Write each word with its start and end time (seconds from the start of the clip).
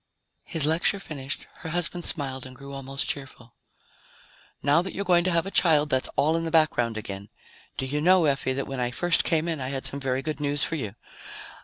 His 0.45 0.65
lecture 0.65 0.97
finished, 0.97 1.45
her 1.57 1.69
husband 1.69 2.05
smiled 2.05 2.47
and 2.47 2.55
grew 2.55 2.73
almost 2.73 3.07
cheerful. 3.07 3.53
"Now 4.63 4.81
that 4.81 4.95
you're 4.95 5.05
going 5.05 5.23
to 5.25 5.31
have 5.31 5.45
a 5.45 5.51
child, 5.51 5.91
that's 5.91 6.09
all 6.15 6.35
in 6.35 6.43
the 6.43 6.49
background 6.49 6.97
again. 6.97 7.29
Do 7.77 7.85
you 7.85 8.01
know, 8.01 8.25
Effie, 8.25 8.53
that 8.53 8.65
when 8.65 8.79
I 8.79 8.89
first 8.89 9.23
came 9.23 9.47
in, 9.47 9.61
I 9.61 9.67
had 9.69 9.85
some 9.85 9.99
very 9.99 10.23
good 10.23 10.39
news 10.39 10.63
for 10.63 10.73
you? 10.73 10.95